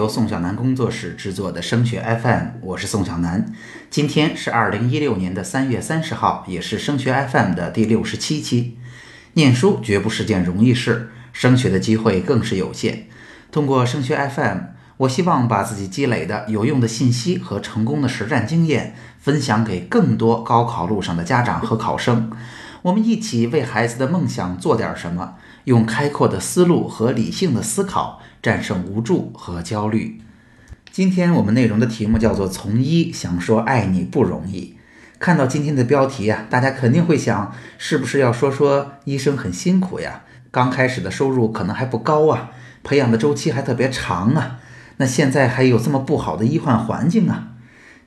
[0.00, 3.52] 由宋小南工作室制作的升学 FM，我是宋小南。
[3.90, 8.78] 今天是二零一六年的三月三十号，也是升学 FM 的第六十七期。
[9.34, 13.08] 念书绝不是件容易事，升学的机会更是有限。
[13.52, 14.60] 通过升学 FM，
[14.96, 22.32] 我希望把自己积累的有用的信息和成功的实战经验分享给更多高考路上的家长和考生。
[22.80, 30.20] 我们一起为孩子的梦想做点什么，用开阔的思路和理性的思考战胜无助和焦虑。
[30.90, 34.76] 今天我们内容的题目叫做“从医想说爱你不容易”。
[35.20, 40.22] 看到今天的标题呀，大家肯定会想，是不是要说说医生很辛苦呀？
[40.50, 42.50] 刚开始的收入可能还不高啊，
[42.82, 44.58] 培养的周期还特别长啊。
[44.96, 47.48] 那现在还有这么不好的医患环境啊？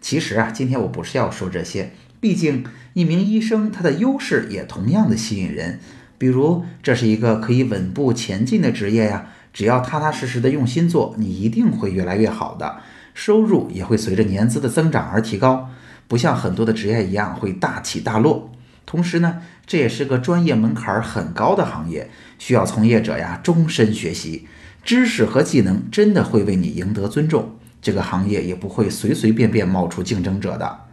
[0.00, 1.92] 其实啊，今天我不是要说这些。
[2.18, 2.64] 毕竟，
[2.94, 5.80] 一名医生他的优势也同样的吸引人，
[6.22, 9.26] 比如这是一个可以稳步前进的职业呀。
[9.52, 12.76] 只要踏踏实实的用心做，你一定会越来越好的，
[13.12, 15.68] 收入也会随着年资的增长而提高，
[16.06, 18.52] 不像很多的职业一样会大起大落。
[18.86, 24.46] 同时呢，这也是个专业门槛很高的行业，需要从业者呀终身学习，
[24.84, 27.56] 知识和技能真的会为你赢得尊重。
[27.82, 30.84] 这个行业也不会随随便便冒出竞争者的。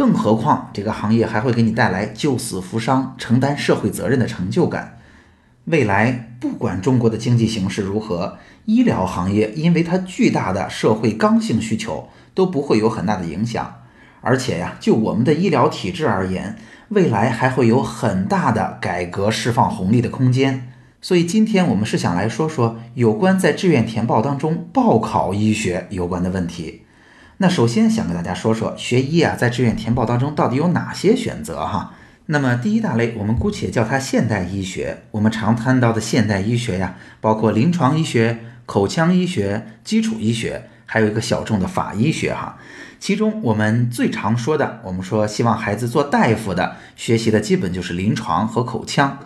[0.00, 4.96] 更何况，这个行业还会给你带来救死扶伤、承担社会责任的成就感。
[5.66, 13.74] 未来，不管中国的经济形势如何，医疗行业因为它巨大的社会刚性需求，都不会有很大的影响。
[14.22, 16.56] 而且呀，就我们的医疗体制而言，
[16.88, 20.72] 未来还会有很大的改革释放红利的空间。
[21.02, 26.86] 所以，今天我们是想来说说有关在志愿填报当中报考医学有关的问题。
[27.42, 31.94] 那首先想跟大家说说学医啊，在志愿填报当中到底有哪些选择哈？
[32.26, 35.04] 那么第一大类，我们姑且叫它现代医学。
[35.12, 42.58] 我们常谈到的现代医学呀，包括临床医学、口腔医学、基础医学，还有一个小众的法医学哈。
[42.98, 49.18] 其中我们最常说的，我们说希望孩子做大夫的，学习的基本就是临床和口腔。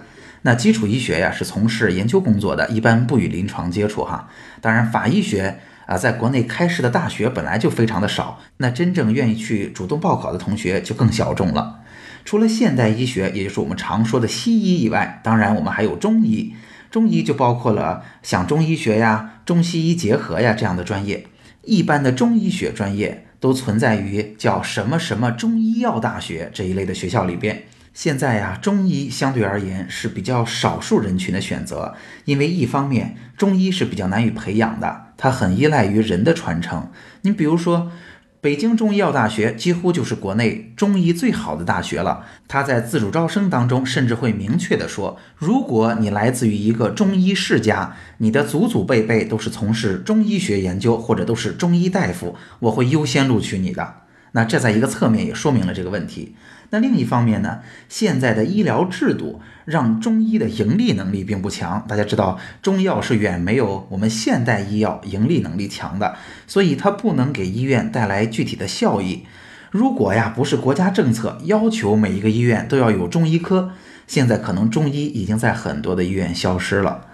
[0.42, 4.28] 那基础医学呀，是从事研究工作的，一般不与临床接触哈。
[4.60, 5.58] 当然法医学。
[5.86, 11.80] 啊，在国内开设的大学本来就非常的少，那真正愿意去主动报考的同学就更小众了。
[12.24, 16.54] 除了现代医学，也就是我们常说的西医以外，当然我们还有中医。
[16.90, 21.26] 中医就包括了像中医学呀、中西医结合呀这样的专业。
[21.64, 27.64] 一般的中医学专业都存在于叫什么什么中医药大学这一类的学校里边。
[27.92, 31.94] 现在呀，中医相对而言是比较少数人群的选择，
[32.24, 36.90] 因为一方面中医是比较难以培养的，它很依赖于人的传承。
[37.22, 37.90] 你比如说，
[38.40, 53.94] 北京中医药大学几乎就是国内中医最好的大学了，它在自主招生当中甚至会明确的说，如果你来自于一个中医世家，你的祖祖辈辈都是从事中医学研究或者都是中医大夫，我会优先录取你的。
[54.32, 56.34] 那这在一个侧面也说明了这个问题。
[56.70, 61.84] 那另一方面呢，现在的医疗制度让中医的盈利能力并不强。
[61.88, 66.16] 大家知道，中药是远没有我们现代医药盈利能力强的，
[66.46, 69.24] 所以它不能给医院带来具体的效益。
[69.70, 73.72] 如果呀，不是国家政策要求每一个医院都要有中医科，
[74.06, 77.06] 现在可能中医已经在很多的医院消失了。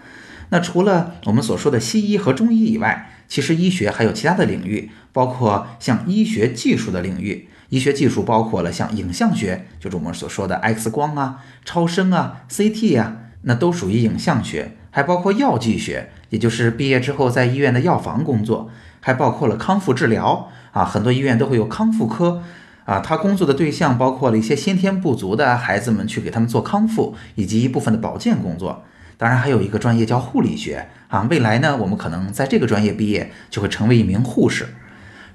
[0.51, 7.49] 那除了我们所说的西医和中医以外，其实医学还有其他的领域，包括像医学技术的领域。
[7.71, 14.77] 医学技术包括了像影像学，就是我们所说的 X 光啊、超声啊、CT 呀，那都属于影像学。
[14.91, 18.69] 还包括药剂学，也就是毕业之后在医院的药房工作。
[19.03, 22.43] 还包括了康复治疗啊，很多医院都会有康复科
[22.85, 28.85] 啊，他工作的对象包括了一些先天不足的孩子们，去给他们做康复，以及一部分的保健工作。
[29.17, 34.67] 当然还有一个专业叫护理学啊，未来呢，我们可能在这个专业毕业就会成为一名护士。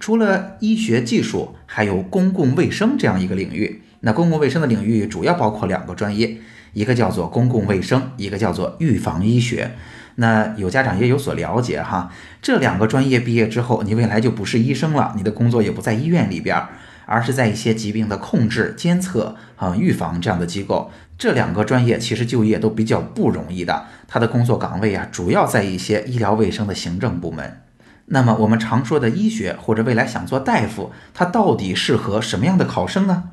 [0.06, 3.82] 除了医学技术，还有公共卫生这样一个领域。
[4.02, 6.38] 那公共卫生的领域主要包括两个专业，
[6.74, 9.72] 一个叫做公共卫生，一个叫做预防医学。
[10.18, 16.56] 那有家长也有所了解哈，这两个专业毕业之后，你未来就不是医生了，你的工作也不在医院里边，
[17.08, 20.92] 而是在一些疾病的控制、监测啊、预防这样的机构。
[21.18, 27.62] 这两个专业其实就业都比较不容易的，他的工作岗位啊，主要在一些医疗卫生的行政部门。
[28.08, 33.24] 那么我们常说的医学或者未来想做大夫，它到底适合什么样的考生呢？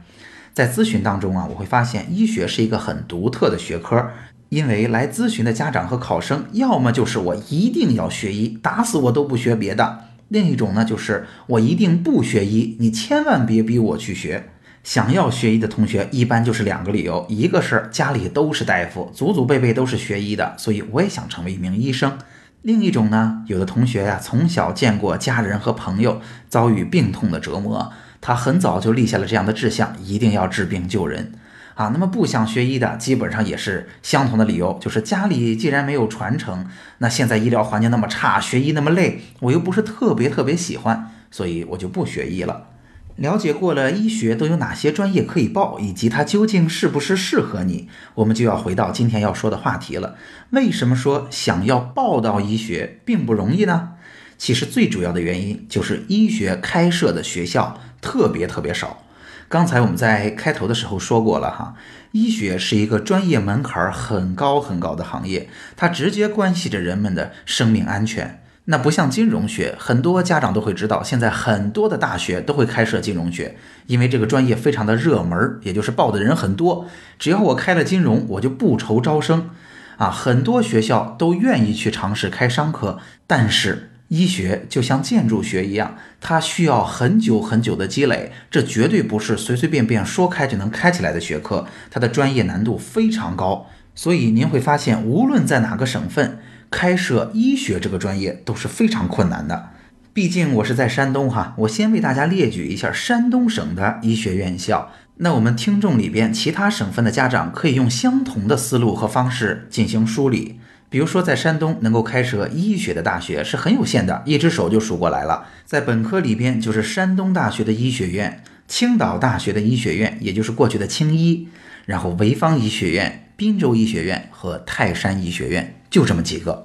[0.55, 4.11] 在咨询当中啊，我会发现医学是一个很独特的学科，
[4.49, 9.85] 因为来咨询的家长和考生，要么就是我一定要学医，打死我都不学别的；
[10.29, 14.51] 另一种呢，就是我一定不学医，你千万别逼我去学。
[14.85, 22.19] 想要学医的同学，一般就是两个理由：一个是家里都是大夫，祖祖辈辈都是学医的，所以我也想成为一名医生。
[22.63, 31.33] 另一种呢，有的同学呀，从小见过家人和朋友遭遇病痛的折磨，他很早就立下了这样的志向，一定要治病救人
[31.75, 31.89] 啊。
[31.89, 36.65] 那么不想学医的，基本上也是相同的理由，就是家里既然没有传承，
[36.99, 42.69] 那现在医疗环境那么差，学医那么累，我又不是特别特别喜欢，所以我就不学医了。
[43.17, 50.17] 了解过了医学都有哪些专业可以报，以及它究竟是不是适合你，我们就要回到今天要说的话题了。
[50.51, 53.91] 为什么说想要报到医学并不容易呢？
[54.39, 59.05] 其实最主要的原因就是医学开设的学校特别特别少。
[59.49, 61.75] 刚才我们在开头的时候说过了哈，
[62.13, 68.42] 医学是一个专业门槛很高很高的行业，它直接关系着人们的生命安全。
[68.67, 73.57] 那不像金融学，很多家长都会知道，现在很多的大学都会开设金融学，
[73.89, 76.87] 因为这个专业非常的热门，也就是报的人很多。
[77.19, 79.51] 只要我开了金融，我就不愁招生，
[79.97, 83.01] 啊，很多学校都愿意去尝试开商科。
[83.27, 93.67] 但是医学就像建筑学一样，它需要很久很久的积累，这绝对不是随随便便说开就能开起来的学科，它的专业难度非常高。
[93.97, 96.39] 所以您会发现，无论在哪个省份。
[96.73, 99.69] 开设医学这个专业都是非常困难的，
[100.15, 101.55] 毕竟我是在山东哈。
[101.59, 110.59] 我先为大家列举一下山东省的医学院校，那我们听众里边其他省份的家长可以用相同的思路和方式进行梳理。
[110.89, 115.47] 比如说，在山东能够开设医学的大学是很有限的，一只手就数过来了。
[115.67, 121.49] 在本科里边，就是山东大学的医学院、青岛大学的医学院，也就是过去的青医，
[121.85, 125.82] 然后潍坊医学院、滨州医学院和泰山医学院。
[125.93, 126.65] 就这么几个，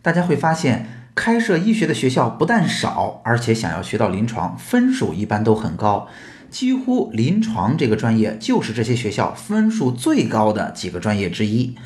[0.00, 0.86] 大家会发现，
[1.16, 6.06] 开设医学的学校不但少，而且想要学到临床，分数一般都很高。
[6.50, 11.76] 几乎临床这个专业就是这些学校分数最高的几个专业之一。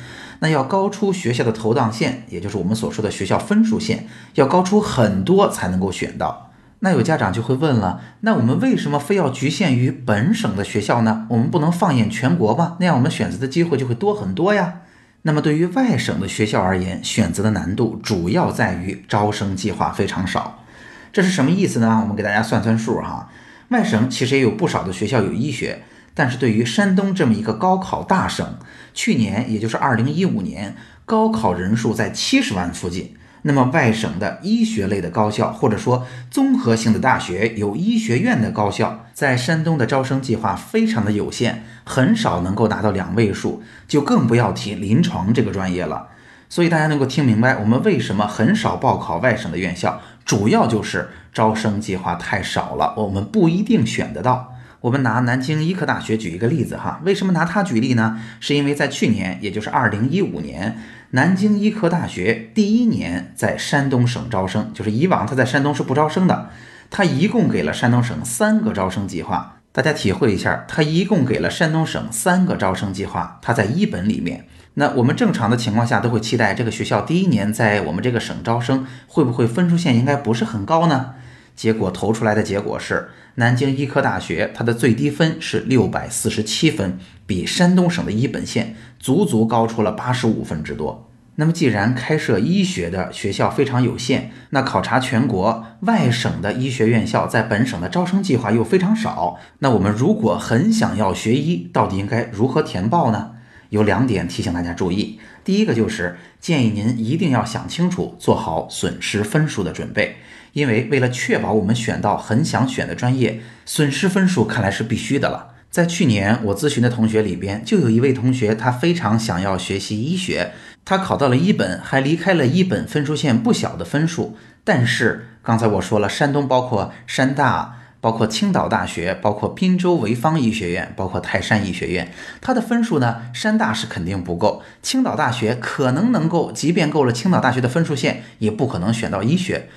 [0.41, 4.05] 那要高出学校的投档线，也就是我们所说的学校分数线，
[4.35, 6.51] 要高出很多才能够选到。
[6.81, 11.25] 那有家长就会问了，那我们为什么非要局限于本省的学校呢？
[11.29, 12.77] 我们不能放眼全国吗？
[12.79, 14.81] 那样我们选择的机会就会多很多呀。
[15.27, 20.63] 那么对于外省的学校而言，选择的难度主要在于招生计划非常少。
[21.11, 21.97] 这是什么意思呢？
[22.03, 23.31] 我们给大家算算数哈。
[23.69, 25.81] 外省其实也有不少的学校有医学，
[26.13, 28.59] 但是对于山东这么一个高考大省，
[28.93, 30.75] 去年也就是二零一五年，
[31.05, 33.15] 高考人数在七十万附近。
[33.47, 46.07] 那么外省的医学类的高校，或者说综合性的大学，有医学院的高校，在山东的招生计划非常的有限，很少能够达到两位数，就更不要提临床这个专业了。
[46.49, 54.53] 所以大家能够听明白我们为什么很少报考外省的院校，主要就是招生计划太少了，我们不一定选得到。
[54.81, 58.19] 我们拿南京医科大学举一个例子哈，为什么拿它举例呢？
[58.39, 60.77] 是因为在去年，也就是二零一五年。
[61.15, 66.49] 南京医科大学第一年在山东省招生，就是以往他在山东是不招生的。
[66.91, 73.39] 他一共给了山东省三个招生计划，大家体会一下，他一共给了山东省三个招生计划。
[73.41, 81.13] 他在一本里面，那我们正常的情况下都会期待这个学校第一年在我们这个省招生，会不会分数线应该不是很高呢？
[81.55, 91.04] 结果投出来的结果是，南京医科大学它的最低分是六百四十七分，比山东省的一本线足足高出了八十五分之多。
[91.37, 103.31] 那么，既然开设医学的学校非常有限，那考察全国外省的医学院校在本省的招生计划又非常少，那我们如果很想要学医，到底应该如何填报呢？
[103.69, 105.19] 有两点提醒大家注意。
[105.43, 110.15] 第一个就是建议您一定要想清楚，做好损失分数的准备，
[110.53, 115.53] 因为为了确保我们选到很想选的专业，损失分数看来是必须的了。
[115.69, 120.51] 在去年我咨询的同学里边，就有一位同学，他非常想要学习医学。
[120.85, 124.37] 他考到了一本，还离开了一本分数线不小的分数。
[124.63, 139.67] 但是刚才我说了，山东包括山大、包括青岛大学、包括滨州潍坊医学院、包括泰山医学院，他的分数呢，山大是肯定不够，青岛大学可能能够，即便够了青岛大学的分数线，也不可能选到医学。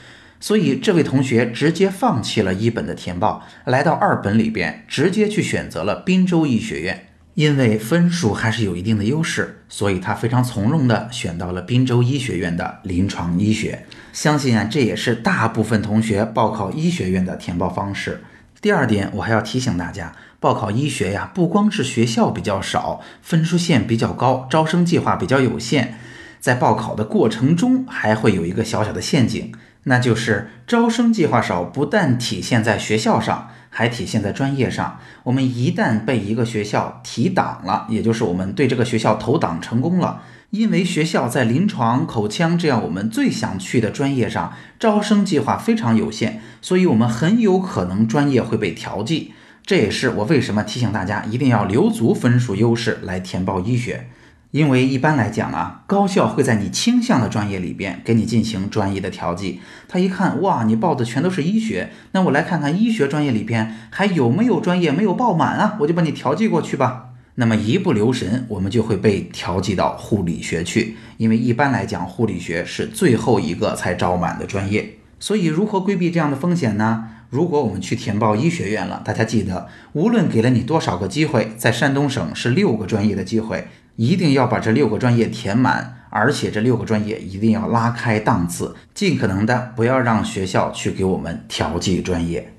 [0.40, 7.07] 所以这位同学直接放弃了一本的填报，来到二本里边，直接去选择了滨州医学院。
[7.38, 13.86] 因为分数还是有一定的优势，所以他非常从容地选到了滨州医学院的临床医学。
[14.12, 18.24] 相信啊，这也是大部分同学报考医学院的填报方式。
[18.60, 25.94] 第二点，我还要提醒大家，报考医学呀，不光是学校比较少，分数线比较高，招生计划比较有限，
[26.40, 29.52] 在报考的过程中还会有一个小小的陷阱，
[29.84, 33.50] 那就是招生计划少，不但体现在学校上。
[33.70, 34.98] 还体现在专业上。
[35.24, 49.34] 我们一旦被一个学校提档了，也就是我们对这个学校投档成功了，因为学校在临床、口腔这样我们最想去的专业上招生计划非常有限，所以我们很有可能专业会被调剂。
[49.64, 54.08] 这也是我为什么提醒大家一定要留足分数优势来填报医学。
[54.50, 59.60] 因为一般来讲啊，高校会在你倾向的专业里边给你进行专业的调剂。
[59.86, 67.10] 他一看，哇，你报的全都是医学，那我来看看医学专业里边还有没有专业没有报满啊，我就把你调剂过去吧。
[67.34, 70.96] 那么一不留神，我们就会被调剂到护理学去。
[71.18, 74.94] 因为一般来讲，护理学是最后一个才招满的专业。
[75.20, 77.10] 所以如何规避这样的风险呢？
[77.28, 83.68] 如果我们去填报医学院了，大家记得，无论给了你多少个机会，在山东省是六个专业的机会。
[83.98, 92.54] 一定要把这六个专业填满，而且这六个专业一定要拉开档次，尽可能的不要让学校去给我们调剂专业。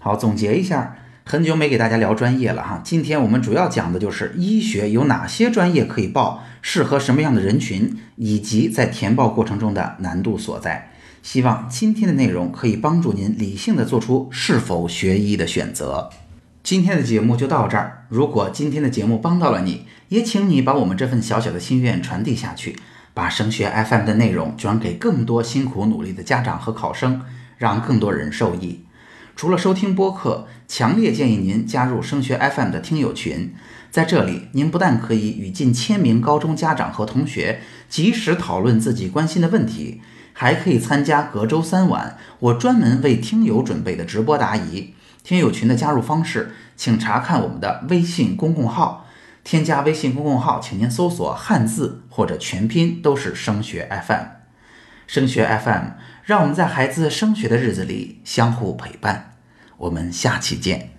[0.00, 10.92] 好，总结一下，很久没给大家聊专业了哈，今天我们主要讲的就是医学有哪些专业可以报，适合什么样的人群，以及在填报过程中的难度所在。
[11.22, 16.08] 希望今天的内容可以帮助您理性的做出是否学医的选择。
[16.62, 18.04] 今天的节目就到这儿。
[18.08, 22.78] 如果今天的节目帮到了你，也请你把我们这份小小的心愿传递下去，
[23.12, 27.22] 把升学 FM 的内容转给更多辛苦努力的家长和考生，
[27.56, 28.84] 让更多人受益。
[29.36, 33.54] 除了收听播客，强烈建议您加入升学 FM 的听友群。
[33.90, 40.00] 在这里，您不但可以与近千名高中家长和同学及时讨论自己关心的问题，
[40.32, 44.94] 还可以参加隔周三晚我专门为听友准备的直播答疑。
[45.22, 49.06] 听友群的加入方式，请查看我们的微信公共号。
[49.44, 54.24] 添加微信公众号，请您搜索汉字或者全拼，都是升学 FM。
[55.06, 55.92] 升学 FM，
[56.24, 59.36] 让我们在孩子升学的日子里相互陪伴。
[59.78, 60.90] 我们下期见。